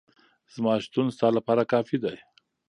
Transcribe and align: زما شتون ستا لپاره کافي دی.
زما 0.53 0.73
شتون 0.85 1.07
ستا 1.15 1.27
لپاره 1.37 1.63
کافي 1.73 1.97
دی. 2.03 2.17